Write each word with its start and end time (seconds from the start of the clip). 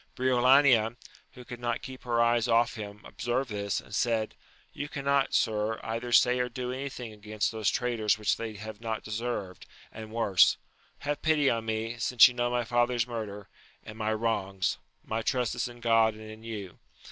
Briolania, 0.15 0.95
who 1.33 1.45
could 1.45 1.59
not 1.59 1.83
keep 1.83 2.01
her 2.05 2.19
eyes 2.23 2.47
off 2.47 2.73
him 2.73 3.01
observed 3.05 3.51
this, 3.51 3.79
and 3.79 3.93
said. 3.93 4.33
You 4.73 4.89
cannot, 4.89 5.35
sir, 5.35 5.79
either 5.83 6.11
say 6.11 6.39
or 6.39 6.49
do 6.49 6.71
anything 6.71 7.13
against 7.13 7.51
those 7.51 7.69
traitors 7.69 8.17
which 8.17 8.35
they 8.35 8.55
have 8.55 8.81
not 8.81 9.03
deserved, 9.03 9.67
and 9.91 10.11
worse: 10.11 10.57
have 11.01 11.21
pity 11.21 11.51
on 11.51 11.67
me, 11.67 11.97
since 11.99 12.27
you 12.27 12.33
know 12.33 12.49
my 12.49 12.63
father's 12.63 13.05
murder, 13.05 13.47
and 13.83 13.95
my 13.95 14.11
wrongs: 14.11 14.79
my 15.03 15.21
trust 15.21 15.53
is 15.53 15.67
in 15.67 15.81
God 15.81 16.15
and 16.15 16.27
in 16.31 16.41
you. 16.43 16.79